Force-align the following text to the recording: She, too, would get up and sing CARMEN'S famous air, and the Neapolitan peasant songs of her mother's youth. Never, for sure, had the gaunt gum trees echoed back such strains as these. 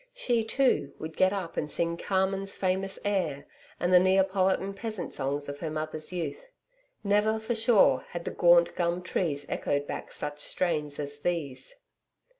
She, 0.15 0.43
too, 0.43 0.93
would 0.97 1.15
get 1.15 1.31
up 1.31 1.57
and 1.57 1.71
sing 1.71 1.95
CARMEN'S 1.95 2.55
famous 2.55 2.97
air, 3.05 3.45
and 3.79 3.93
the 3.93 3.99
Neapolitan 3.99 4.73
peasant 4.73 5.13
songs 5.13 5.47
of 5.47 5.59
her 5.59 5.69
mother's 5.69 6.11
youth. 6.11 6.43
Never, 7.03 7.37
for 7.39 7.53
sure, 7.53 8.03
had 8.09 8.25
the 8.25 8.31
gaunt 8.31 8.75
gum 8.75 9.03
trees 9.03 9.45
echoed 9.47 9.85
back 9.85 10.11
such 10.11 10.39
strains 10.39 10.97
as 10.99 11.19
these. 11.19 11.75